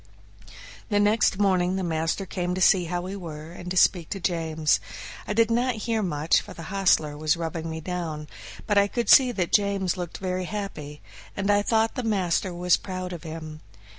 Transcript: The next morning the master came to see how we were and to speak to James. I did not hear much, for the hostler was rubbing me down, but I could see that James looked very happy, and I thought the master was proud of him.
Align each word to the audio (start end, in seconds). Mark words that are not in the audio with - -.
The 0.89 0.99
next 0.99 1.37
morning 1.37 1.75
the 1.75 1.83
master 1.83 2.25
came 2.25 2.55
to 2.55 2.59
see 2.59 2.85
how 2.85 3.01
we 3.01 3.15
were 3.15 3.51
and 3.51 3.69
to 3.69 3.77
speak 3.77 4.09
to 4.09 4.19
James. 4.19 4.79
I 5.27 5.33
did 5.33 5.51
not 5.51 5.75
hear 5.85 6.01
much, 6.01 6.41
for 6.41 6.55
the 6.55 6.63
hostler 6.73 7.15
was 7.15 7.37
rubbing 7.37 7.69
me 7.69 7.81
down, 7.81 8.27
but 8.65 8.79
I 8.79 8.87
could 8.87 9.09
see 9.09 9.31
that 9.33 9.53
James 9.53 9.97
looked 9.97 10.17
very 10.17 10.45
happy, 10.45 11.03
and 11.37 11.51
I 11.51 11.61
thought 11.61 11.93
the 11.93 12.01
master 12.01 12.51
was 12.51 12.77
proud 12.77 13.13
of 13.13 13.21
him. 13.21 13.61